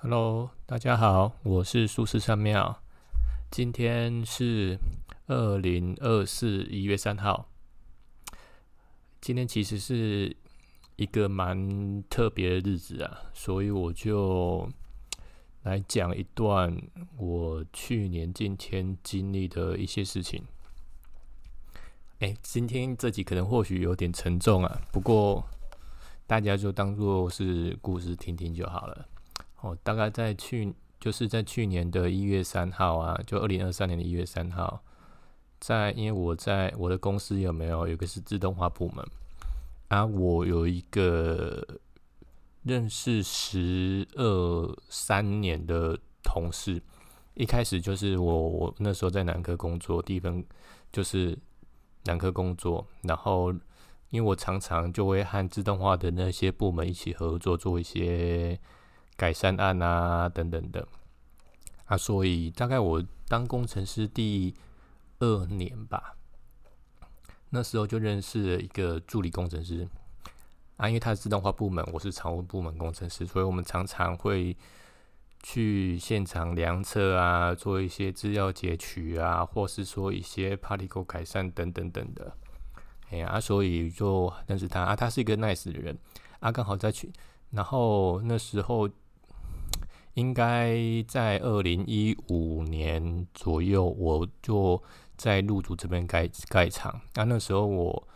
[0.00, 2.80] Hello，大家好，我是苏轼三庙。
[3.50, 4.78] 今天是
[5.26, 7.48] 二零二四一月三号。
[9.20, 10.36] 今天其实是
[10.94, 14.70] 一个蛮特别的日子啊，所以我就
[15.64, 16.80] 来讲一段
[17.16, 20.44] 我去年今天经历的一些事情。
[22.20, 25.44] 哎，今天这集可能或许有点沉重啊，不过
[26.24, 29.08] 大家就当做是故事听听就好了。
[29.60, 34.82] 哦，大概在去就是在去年的一月三号啊，就二零二三年的一月三号，
[35.60, 39.04] 在因为我在我的公司有没有有个是自动化部门
[39.88, 41.66] 啊，我有一个
[42.62, 46.82] 认识十二三年的同事，
[47.34, 50.44] 一开始就是我我那时候在南科工作，第一份
[50.92, 51.38] 就是。
[52.04, 53.52] 南科工作，然后
[54.08, 58.58] 因为我常常就会和自动化的那些部门一起合作，做一些
[59.18, 60.88] 改善案啊等等的
[61.84, 64.54] 啊，所以大概我当工程师第
[65.18, 66.16] 二年吧，
[67.50, 69.86] 那时候就认识了一个助理工程师
[70.78, 74.56] 啊，因为他是自动化部门，我是常务部门工程师，所以我们常常会。
[75.40, 82.36] 去现场量测啊，做一些资料截取啊，或是说一些 particle 改善等等等的，
[83.10, 85.96] 哎呀，所以就认识他啊，他是一个 nice 的人
[86.40, 87.12] 啊，刚好在去，
[87.50, 88.90] 然后那时候
[90.18, 94.82] 应该在二零一五年左右，我就
[95.16, 98.08] 在入主这边盖盖厂那，那时候我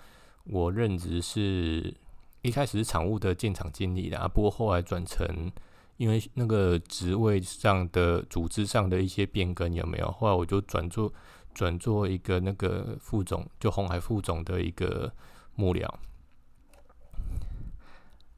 [0.45, 1.95] 我任职是
[2.43, 5.51] 一开始是厂务的建厂经理的啊，不过后来转成。
[5.99, 10.11] 因为那个职位上的组织上的一些变更有没有？
[10.11, 11.13] 后来我就转做
[11.55, 15.13] 转做一个那个副总，就红海副总的一个
[15.55, 15.89] 幕僚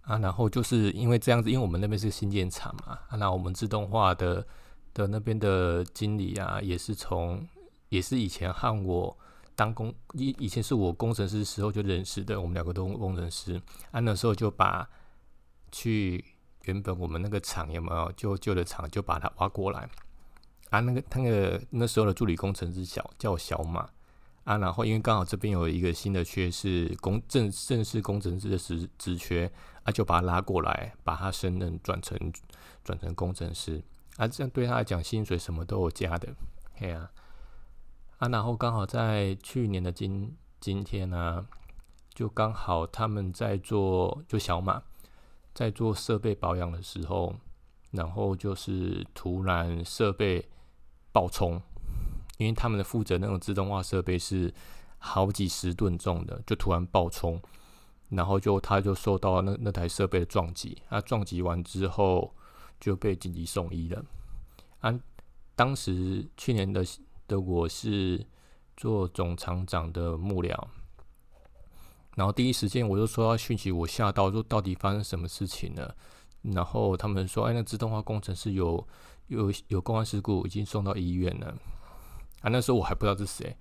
[0.04, 0.18] 啊。
[0.18, 4.46] 然后就是因为这样子，因为我们那边是新建厂嘛，啊那我们自动化的
[4.92, 7.46] 的那边的经理啊，也是从
[7.88, 9.16] 也是以前和我
[9.54, 13.60] 当工以以前是我工程师时候就认识的，我们两个都工程师
[13.90, 14.88] 啊，那时候就把
[15.70, 16.24] 去。
[16.66, 19.86] 原本我们那个厂有没有旧旧的厂，就把它挖过来
[20.70, 20.80] 啊？
[20.80, 23.86] 那个那个那时候的助理工程师小叫小马
[24.44, 29.50] 啊，然后因为刚好这边有一个新的缺是工正正式工程师的职职缺
[29.82, 32.18] 啊，就把他拉过来，把他升任转成
[32.84, 33.82] 转成工程师
[34.16, 36.34] 啊，这样对他来讲薪水什么都有加的，
[36.74, 37.10] 嘿啊
[38.18, 41.46] 啊，然后刚好在去年的今今天呢，
[42.14, 44.82] 就刚好他们在做就小马。
[45.54, 47.32] 在做设备保养的时候，
[47.92, 50.48] 然后就是突然设备
[51.12, 51.62] 爆冲，
[52.38, 54.52] 因为他们的负责那种自动化设备是
[54.98, 57.40] 好几十吨重的，就突然爆冲，
[58.08, 62.34] 然后就他就受到那那台设备的撞击，啊，撞击完之后
[62.80, 64.04] 就被紧急送医了。
[64.80, 64.98] 啊，
[65.54, 66.84] 当时去年的
[67.26, 68.26] 的我是
[68.76, 70.56] 做总厂长的幕僚。
[72.16, 75.94] 然后第一时间我就收到讯息，我吓到，说到底发生什么事情了？
[76.42, 78.86] 然后他们说，哎，那自动化工程师有
[79.28, 81.56] 有有公安事故，已经送到医院了。
[82.44, 83.56] 啊，那时候我还不知道是谁，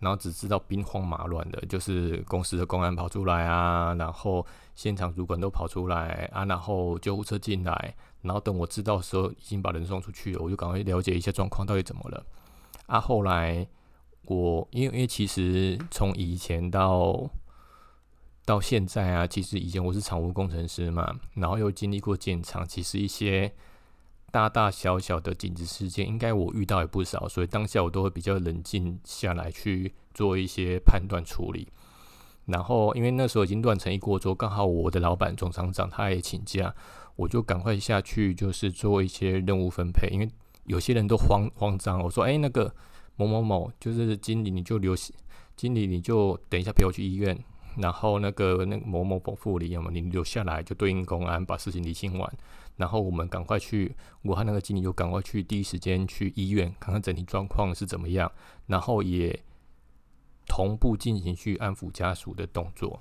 [0.00, 12.26] 然后只知道兵荒马乱的，就是公司的公安跑出来啊，然后现场主管都跑出来啊，然后救护车进来，然后等我知道的时候，已经把人送出去了，我就赶快了解一下状况到底怎么了。
[12.86, 13.66] 啊，后来
[14.26, 17.30] 我因为因为其实从以前到
[18.44, 23.50] 到现在啊，其实以前我是厂务工程师嘛，然后又经历过建厂，其实一些
[24.30, 31.68] 大大小小的紧急事件，应该我遇到也不少，所以当下我都会比较冷静下来去做一些判断处理。
[32.46, 36.74] 然后因为那时候已经乱成一锅粥，刚好我的老板总厂长他也请假，
[37.16, 40.08] 我就赶快下去就是做一些任务分配。
[40.08, 40.30] 因为
[40.64, 42.74] 有些人都慌慌张，我说：“哎，那个
[43.16, 44.94] 某某某，就是经理，你就留
[45.56, 47.38] 经理你就等一下陪我去医院。”
[47.78, 52.32] 然后那个那个某某某副理，要么你留下来就对应公安，把事情理清完。
[52.76, 58.30] 然后我们赶快去，武汉那个经理就赶快去第一时间去医院看看整体状况是怎么样，
[58.66, 59.36] 然后也
[60.46, 63.00] 同步进行去安抚家属的动作。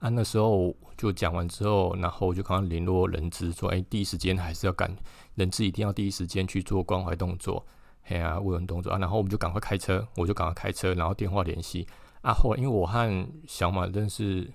[0.00, 4.94] 啊，那时候就讲完之后，然后就刚刚联络人资说：“哎，第一时间还是要赶
[5.34, 7.66] 人资，一定要第一时间去做关怀动作，
[8.02, 11.86] 嘿啊慰问动作啊。”然后我们就赶快开车，我就赶快开车，然后电话联系。
[12.22, 14.50] 啊，后来因为我和小马认识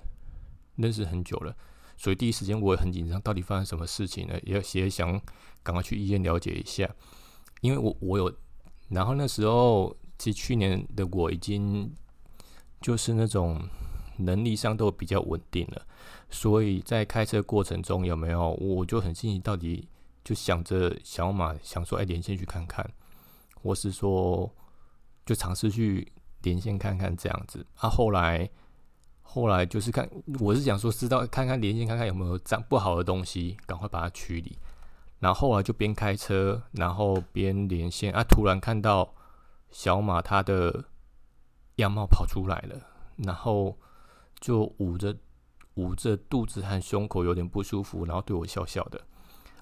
[0.75, 1.55] 认识很久了，
[1.97, 4.39] 所以第一时间我也很紧张，到底发生什么事情呢？
[4.43, 5.19] 也也想
[5.63, 6.89] 赶快去医院了解一下，
[7.61, 8.31] 因为我我有，
[8.89, 11.91] 然后那时候其实去年的我已经
[12.81, 13.59] 就是那种
[14.17, 15.87] 能力上都比较稳定了，
[16.29, 19.87] 所以在开车过程中有没有，我就很心急，到底
[20.23, 22.87] 就想着小马想说，哎，连线去看看，
[23.55, 24.53] 或是说
[25.25, 26.11] 就尝试去
[26.45, 27.65] 连线看看这样子。
[27.75, 28.49] 啊，后来
[29.21, 30.09] 后来就是看，
[30.39, 34.57] 我是想说，知道看看连线看看有没有脏不好的东西，赶快把它驱离。
[35.19, 39.13] 然后后来就边开车，然后边连线啊，突然看到
[39.71, 40.85] 小马他的
[41.77, 42.79] 样貌跑出来了，
[43.17, 43.77] 然后
[44.39, 45.15] 就捂着
[45.75, 49.01] 捂着肚子和胸口有点不舒服，然后对我笑笑的。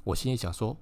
[0.04, 0.76] 我心里想说：“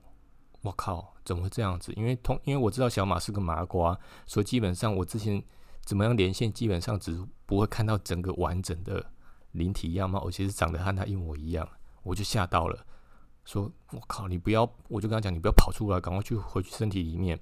[0.63, 1.93] 我靠，怎么会这样子？
[1.93, 5.43] 因为通，因为我知道小马是个麻瓜，所以基本上我之前
[5.91, 9.05] 怎么样连线，基本上只不会看到整个完整的
[9.51, 11.67] 灵体样貌，而且是长得和他一模一样。
[12.01, 12.85] 我就吓到了，
[13.43, 14.61] 说：我靠，你不要！
[14.87, 17.37] 我就跟他讲，你不要跑出来，赶快去回去身体里面。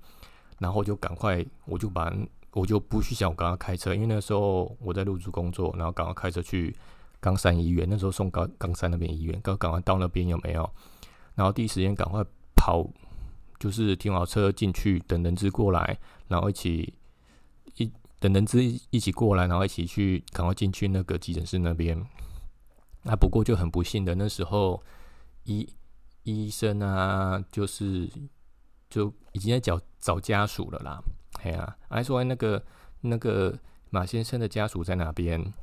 [0.57, 2.11] 然后就赶快，我就把
[2.53, 6.75] 我就不去想我刚刚开车，因为那时候我在入住工作，然后赶快开车去
[7.19, 7.87] 冈山医院。
[7.87, 10.67] 那时候送冈冈山那边医院，刚赶快到那边有没有？”
[11.37, 12.25] 然后第一时间赶快
[12.55, 12.83] 跑，
[13.59, 16.91] 就是停好车进去等人质过来，然后一起
[18.19, 21.99] 等人质一起过来，然后一起去赶快进去那个急诊室那边。
[23.03, 24.83] 那不过就很不幸的，那时候
[25.45, 25.67] 医
[26.23, 28.09] 医生啊，就是
[28.89, 31.01] 就已经在找找家属了啦。
[31.43, 32.61] 哎呀，还说那个
[33.01, 33.57] 那个
[33.89, 35.53] 马先生的家属在哪边？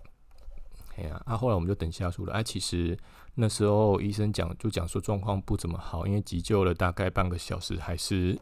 [0.97, 2.33] 哎呀，啊，后来我们就等家属了。
[2.33, 2.99] 啊，其实。
[3.39, 8.41] 那时候医生讲就讲说状况不怎么好，因为急救了大概半个小时，还是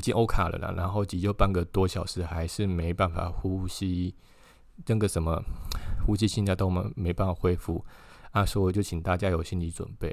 [0.00, 0.74] 已经欧卡了啦。
[0.76, 4.14] 然后急救半个多小时，还是没办法呼吸，
[4.86, 5.40] 那个什么
[6.06, 7.84] 呼吸、心跳都没没办法恢复。
[8.32, 10.08] 啊，所以我就请大家有心理准备。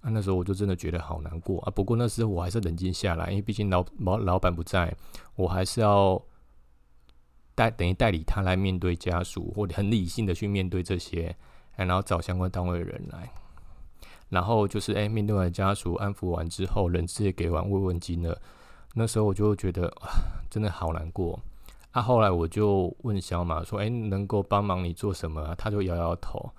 [0.00, 1.70] 啊，那时候我就真的觉得好难过啊。
[1.70, 4.92] 不过那时候我还是冷静下来，因为毕竟老老老板不在，
[5.34, 6.20] 我还是要
[7.54, 11.36] 代等于代理他来面对家属，或者很理性的去面对这些。
[11.76, 13.30] 然后找相关单位的人来，
[14.30, 18.40] 然后就是哎，面对完家属安抚完之后，人质也给完慰问金了。
[18.98, 20.08] 那时候我就觉得啊，
[20.50, 21.38] 真的好难过。
[21.90, 26.50] 啊，后来我就问小马说：“哎，能够帮忙你做什么？”他就摇摇头。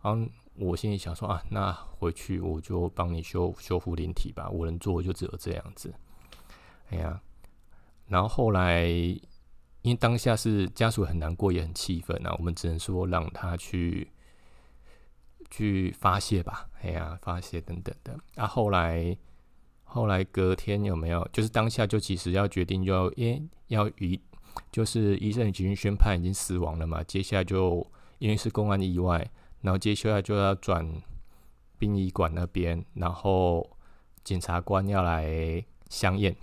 [0.00, 4.48] 然后我心里想说：“啊，那回去我就帮你修修复灵体吧。
[4.48, 5.92] 我能做就只有这样子。”
[6.88, 7.20] 哎呀，
[8.06, 14.10] 然后后来因为当下是家属很难过，也很气愤啊，我们只能说让他去。
[15.50, 18.18] 去发泄吧，哎呀，发泄等等的。
[18.36, 19.14] 啊，后来
[19.92, 21.28] 后来隔天有没有？
[21.34, 24.18] 就是当下就其实要决定，就要诶要与
[24.70, 27.02] 就是医生已经宣判已经死亡了嘛。
[27.02, 27.86] 接下来就
[28.18, 29.30] 因为是公安意外，
[29.60, 30.90] 然后接下来就要转
[31.78, 33.68] 殡仪馆那边，然后
[34.24, 36.34] 检察官要来相验。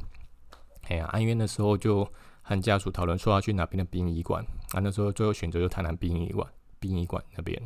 [0.87, 2.07] 哎呀，因为那时候就
[2.43, 6.47] 和家属讨论说要去哪边的殡仪馆，啊，那时候最后选择就台南殡仪馆，
[6.79, 7.59] 殡仪馆那边。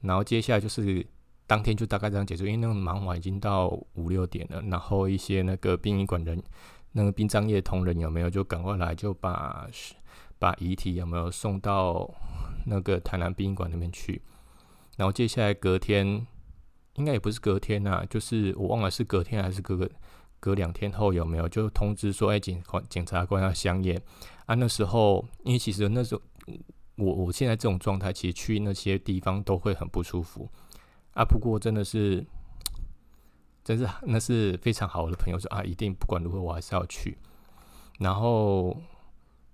[0.00, 1.04] 然后接下来就是
[1.50, 4.62] 当天就大概这样结束，因为那个忙完已经到五六点了。
[4.70, 6.40] 然后一些那个殡仪馆人，
[6.92, 9.68] 那个殡葬业同仁有没有就赶快来，就把
[10.38, 12.08] 把遗体有没有送到
[12.66, 14.22] 那个台南殡仪馆那边去。
[14.96, 16.24] 然后接下来隔天，
[16.94, 19.90] 应该也不是隔天呐，就是我忘了是隔天还是隔个
[20.38, 24.00] 隔两天后有没有就通知说，哎，检官检察官要相验
[24.46, 24.54] 啊。
[24.54, 26.22] 那时候因为其实那时候。
[26.96, 30.46] 我我现在这种状态，其实去那些地方都会很不舒服
[31.14, 31.24] 啊。
[31.24, 32.24] 不过真的是，
[33.64, 37.18] 真是那是非常好的朋友说啊，一定不管如何我还是要去。
[37.98, 38.76] 然后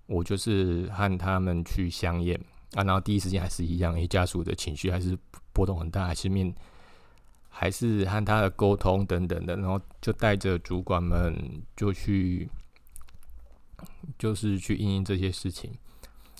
[0.05, 2.39] 我就是和他们去相验
[2.75, 5.17] 啊，然后第一时间还是一样，因为家属的情绪还是
[5.51, 6.53] 波动很大，还是面
[7.49, 12.49] 还是和他的沟通等等的，然后就带着主管们就去，
[14.17, 15.71] 就是去应应这些事情。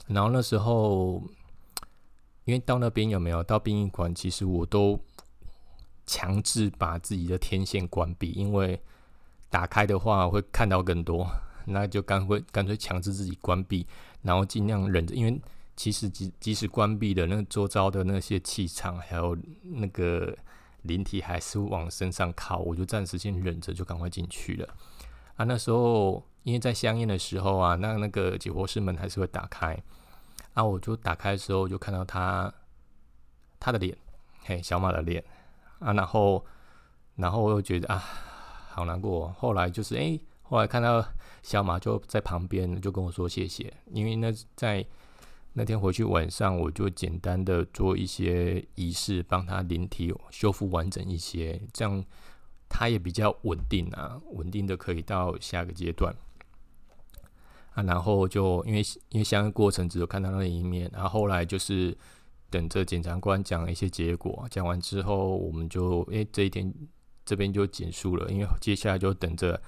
[0.07, 1.21] 然后那时候，
[2.45, 4.97] 因为到那边有没有到殡仪馆，其实我都
[6.07, 8.81] 强制把自己的天线关闭，因为
[9.49, 11.27] 打开的话会看到更多，
[11.67, 13.85] 那就干会干脆强制自己关闭，
[14.23, 15.39] 然后尽量忍着，因为
[15.75, 20.35] 其实即即使关闭的那周遭的那些气场还有那个
[20.81, 24.67] 灵体还是往身上靠，我就暂时先忍着，就赶快进去了。
[25.35, 29.77] 啊，那时候因为在香烟的时候啊，那那个解剖室门还是会打开。
[30.53, 32.51] 啊，我就打开的时候就看到他
[33.59, 33.95] 他的脸，
[34.45, 35.23] 嘿，小马的脸
[35.79, 36.45] 啊，然后
[37.15, 38.03] 然后我又觉得啊，
[38.69, 39.29] 好难过。
[39.37, 41.05] 后来就是哎，后来看到
[41.43, 44.85] 小马就在旁边，就跟我说谢谢，因为那在
[45.53, 52.03] 那天回去晚上，我就简单的做一些仪式，帮他灵体修复完整一些，这样
[52.69, 56.15] 他也比较稳定啊，稳定的可以到下个阶段。
[57.73, 61.97] 啊，然后就因为因为相关过程只有看到那一面，然后后来就是
[62.49, 66.73] 等着检察官讲一些结果，讲完之后，我们就诶这一天
[67.25, 69.61] 这边就结束了，因为接下来就等着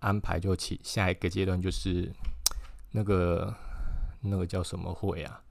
[0.00, 2.12] 安排就起下一个阶段，就是
[2.92, 3.54] 那个
[4.20, 5.42] 那个叫什么会啊？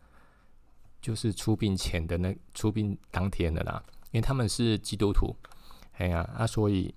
[1.02, 3.82] 就是出殡前的那出殡当天的啦，
[4.12, 5.34] 因为他们是基督徒，
[5.94, 6.94] 哎呀啊，所以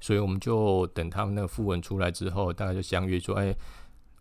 [0.00, 3.54] 所以我们就等他们那个副文出来之后，大概就相约说，哎，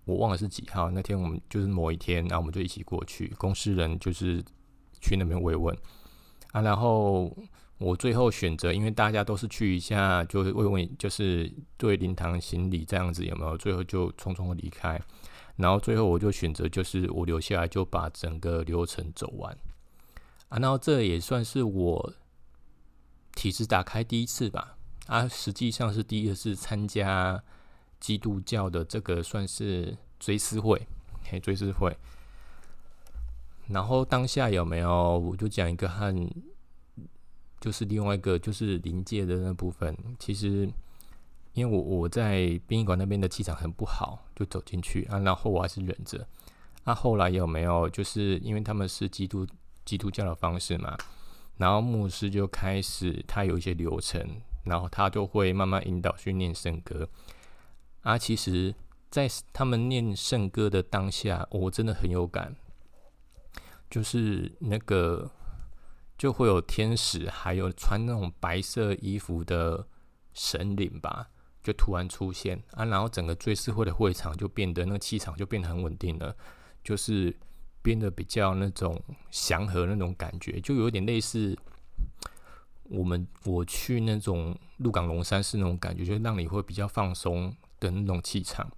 [0.05, 4.43] 我忘了是几号那天，我们就是某一天，然后我们就一起过去，公司人就是
[4.99, 5.75] 去那边慰问
[6.51, 7.35] 啊，然后
[7.77, 13.57] 我最后选择，因为大家都是去一下，就是慰问，就是对灵堂行礼这样子，有没有？
[13.57, 14.99] 最后就匆匆的离开。
[15.57, 19.55] 然后最后我就选择，就是我留下来就把整个流程走完
[20.49, 20.57] 啊。
[20.57, 22.13] 然后这也算是我
[23.35, 24.77] 体质打开第一次吧
[25.07, 27.43] 啊，实际上是第一次参加
[28.01, 30.85] 基督教的这个算是追思会，
[31.23, 31.95] 嘿，追思会。
[33.69, 35.17] 然后当下有没有？
[35.17, 36.13] 我就讲一个和
[37.61, 40.69] 就是另外一个就是临界的那部分，其实。
[41.53, 46.25] 因为我我在殡仪馆那边的气场很不好，就走进去啊，然后我还是忍着。
[46.85, 47.89] 那后来有没有？
[47.89, 49.45] 就是因为他们是基督
[49.83, 50.97] 基督教的方式嘛，
[51.57, 54.25] 然后牧师就开始他有一些流程，
[54.63, 57.05] 然后他就会慢慢引导去念圣歌。
[58.01, 58.73] 啊，其实，
[59.09, 62.55] 在他们念圣歌的当下，我真的很有感，
[63.89, 65.31] 就是那个
[66.17, 69.87] 就会有天使，还有穿那种白色衣服的
[70.33, 71.29] 神灵吧。
[71.63, 76.35] 就突然出现啊，然后整个追思会的会场就变得那个气场就变得很稳定了，
[76.83, 77.31] 就是
[77.83, 81.55] 变得比较那种祥和那种感觉，就有点类似
[82.85, 88.71] 我们我去那种鹿港龙山寺那种感觉，就让你会比较放松的那种气场。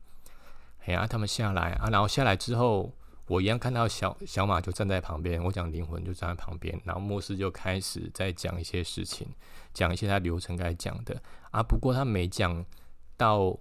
[0.85, 2.91] 哎呀，他们下来啊，然后下来之后，
[3.27, 9.27] 我一样看到小小马就站在旁边，我讲灵魂就站在旁边，然后牧师就开始在讲一些事情。
[9.73, 11.19] 讲一些他流程该讲的
[11.49, 12.63] 啊，不过他没讲
[13.17, 13.57] 到，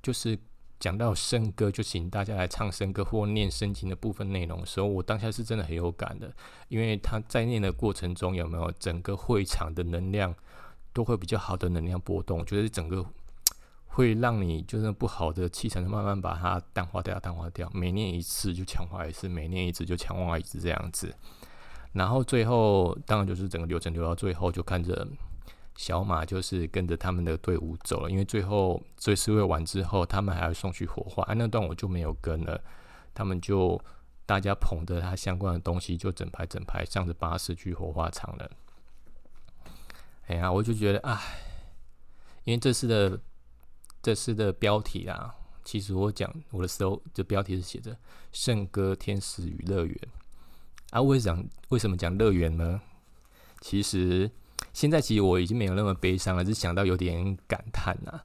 [0.00, 0.38] 就是
[0.78, 6.32] 讲到圣歌，就请大家来唱圣歌或念圣经的部分内容的时候，我当下是真的很有感的，
[6.68, 10.32] 因为他在念的过程中有没有整个会场的能量
[10.92, 13.04] 都会比较好的能量波动，就是整个
[13.96, 21.14] 会让你就是不好的气场慢慢把它淡化掉，淡化掉，每念一次就强化一次，每念一次就强化一次这样子。
[21.94, 25.08] 然后最后，当然就是整个流程流到最后，就看着
[25.76, 28.10] 小马就是跟着他们的队伍走了。
[28.10, 32.62] 因为最后追思会完之后，他们还要送去火化，啊，那段我就没有跟了。
[33.14, 33.80] 他们就
[34.26, 38.50] 大家捧着他相关的东西，就整排整排上着巴士去火化场了。
[40.26, 41.18] 哎呀，我就觉得唉，
[42.44, 43.18] 因为这次的
[44.06, 45.34] 这次的标题啊，
[45.64, 47.90] 其实我讲我的时候，这标题是写着
[48.30, 49.96] 《圣歌天使与乐园》。
[50.96, 52.80] 啊，为什么为什么讲乐园呢？
[53.60, 54.30] 其实
[54.72, 58.20] 现在其实我已经没有那么悲伤了，只想到有点感叹呐。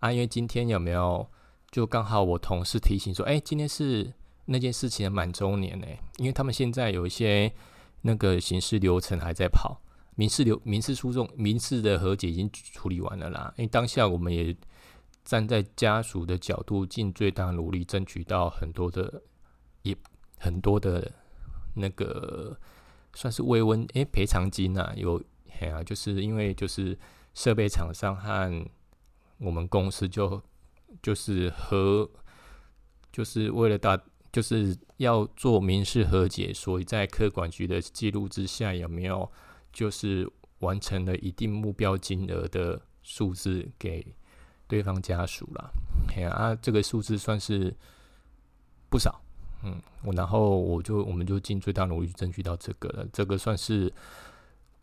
[0.00, 1.24] 啊，因为今天有没有
[1.70, 4.12] 就刚好我同事提醒说，哎，今天是
[4.46, 5.86] 那件事情的满周年呢。
[6.16, 7.52] 因为他们现在有一些
[8.00, 9.80] 那个刑事流程还在跑，
[10.16, 13.54] 民事流民事诉讼民事的和解已经处理完了啦。
[13.56, 14.52] 因为当下我们也
[15.24, 19.22] 站在家属的角度，尽最大努力争取到很多的
[19.82, 19.96] 也
[20.38, 21.12] 很多的。
[21.74, 22.58] 那个
[23.14, 26.98] 算是慰问诶赔偿金呐，有嘿啊，就是因为就是
[27.32, 28.66] 设备厂商和
[29.38, 30.42] 我们公司就
[31.00, 32.10] 就是和
[33.12, 33.96] 就是为了大
[34.32, 39.30] 就是要做民事和解，所以在客管局的记录之下，有没有
[39.72, 44.04] 就是完成了一定目标金额的数字给
[44.70, 45.70] 对方家属了？
[46.14, 47.74] 嘿啊，这个数字算是
[48.88, 49.20] 不少。
[49.64, 53.92] 嗯，我然后我就我们就尽最大努力争取到这个了，这个算是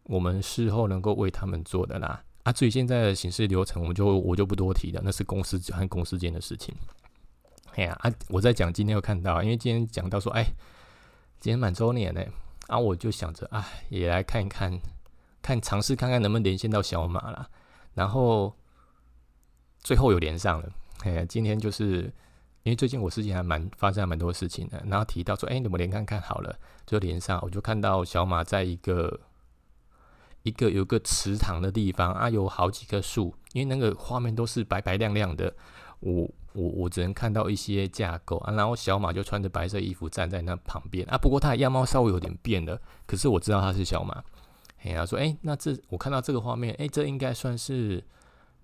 [0.03, 2.21] 我们事后能够为他们做的啦。
[2.43, 6.75] 啊，至于现在的形式流程，我们就我就不多提了，那是公司和公司间的事情。
[7.75, 10.43] 哎呀啊，我在讲今天有看到，因为今天讲到说，哎，
[11.39, 12.21] 今天满周年呢，
[12.67, 14.79] 啊，我就想着，哎，也来看一看，
[15.41, 17.49] 看尝试看看能不能连线到小马啦。
[17.95, 18.55] 然后
[19.87, 20.69] 最后有连上了，
[21.05, 22.11] 哎，今天就是。
[22.63, 26.53] 因为最近我事情还蛮发生蛮多事情的，然后提到说，哎，你们连看看好了，
[26.85, 29.21] 就连上，我就看到小马在一个
[30.43, 35.55] 一个有个池塘的地方啊，有好几棵树，因为那个画面都是白白亮亮的，
[36.01, 44.21] 我我我只能看到一些架构啊，然后小马就穿着白色衣服站在那旁边啊，不过他的样貌稍微有点变了，可是我知道他是小马，
[44.83, 48.03] 哎呀，说，哎，那这我看到这个画面，哎，这应该算是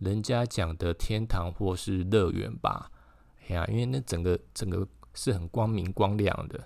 [0.04, 2.92] 人家讲的天堂或是乐园吧。
[3.48, 6.60] 哎呀，因为那整个整个是很光明光亮的，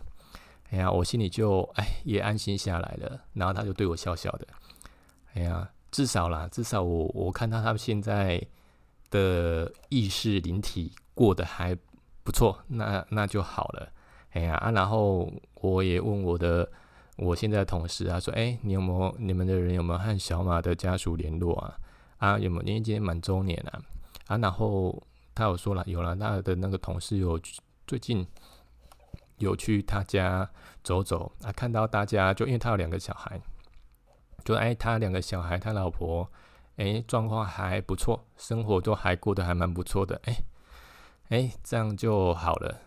[0.70, 3.20] 哎呀，我心里就哎也安心下来了。
[3.34, 4.48] 然后他就对我笑笑的，
[5.34, 8.46] 哎呀，至少啦，至少我我看到他现在
[9.10, 11.75] 的意识灵体过得还
[12.24, 13.91] 不错，那那就好了。
[14.32, 16.70] 哎呀啊，然后我也问我的
[17.15, 21.75] 我现在同事啊，说，哎，你有没有你们的人有没有和小马的家属联络啊？
[22.17, 22.62] 啊，有没有？
[22.63, 23.81] 因为今天满周年啊，
[24.27, 25.01] 啊，然后
[25.36, 27.39] 他有说了，有了，他的那个同事有
[27.86, 28.25] 最近
[29.38, 30.50] 有去他家
[30.83, 33.39] 走走啊，看到大家就因为他有两个小孩，
[34.43, 36.27] 就哎，他两个小孩，他老婆，
[36.77, 40.38] 哎，状况还不错，生活都还过得还蛮不错的，哎，
[41.29, 42.81] 哎，这样就好了。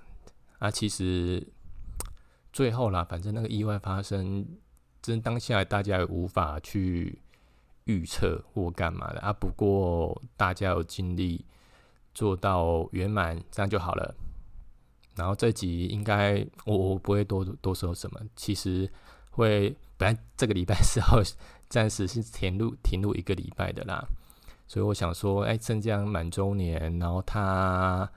[0.59, 1.47] 啊，其实
[2.53, 4.45] 最后啦，反正那个意外发生，
[5.01, 7.23] 真当下大家也无法去。
[7.85, 9.33] 预测或干嘛的啊？
[9.33, 11.45] 不过大家有尽力
[12.15, 14.15] 做到圆满，这样就好了。
[15.17, 18.91] 然后这集应该我我不会多多说什么，其实
[19.31, 21.23] 会本来这个礼拜是要
[21.69, 24.07] 暂时是停录停录一个礼拜的啦。
[24.67, 28.09] 所以我想说，哎，镇江满周年，然后他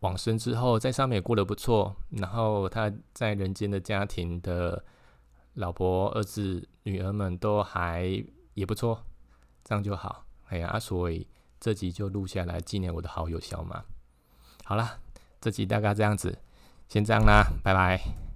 [0.00, 1.96] 往生之后，在上面也过得不错。
[2.10, 4.84] 然后他在人间的家庭的
[5.54, 8.22] 老婆、儿子、女儿们都还。
[8.54, 9.04] 也不错，
[9.64, 10.24] 这样就好。
[10.48, 11.26] 哎呀，所以
[11.58, 13.84] 这集就录下来纪念我的好友小马。
[14.64, 14.98] 好啦，
[15.40, 16.38] 这集大概这样子，
[16.88, 18.31] 先这样啦，拜拜。